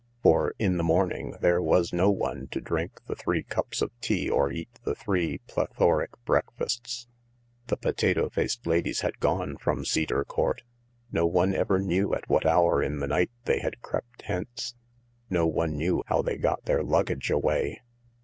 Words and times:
For 0.23 0.55
in 0.57 0.77
the 0.77 0.83
morning 0.83 1.35
there 1.41 1.61
was 1.61 1.93
no 1.93 2.09
one 2.09 2.47
to 2.47 2.59
drink 2.59 3.01
the 3.05 3.13
three 3.15 3.43
cups 3.43 3.83
of 3.83 3.91
tea 4.01 4.31
or 4.31 4.51
eat 4.51 4.79
the 4.83 4.95
three 4.95 5.41
plethoric 5.47 6.09
breakfasts. 6.25 7.07
The 7.67 7.77
potato 7.77 8.27
faced 8.27 8.65
ladies 8.65 9.01
had 9.01 9.19
gone 9.19 9.57
from 9.57 9.85
Cedar 9.85 10.25
Court. 10.25 10.63
No 11.11 11.27
one 11.27 11.53
ever 11.53 11.77
knew 11.77 12.15
at 12.15 12.27
what 12.27 12.47
hour 12.47 12.81
in 12.81 12.97
the 12.99 13.05
night 13.05 13.29
they 13.45 13.59
had 13.59 13.83
crept 13.83 14.23
hence; 14.23 14.73
no 15.29 15.45
one 15.45 15.77
knew 15.77 16.01
how 16.07 16.23
they 16.23 16.39
got 16.39 16.65
their 16.65 16.81
luggage 16.81 17.29
away. 17.29 17.81